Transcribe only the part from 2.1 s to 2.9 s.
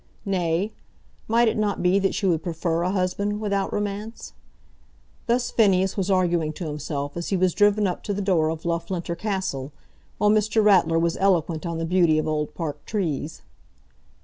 she would prefer a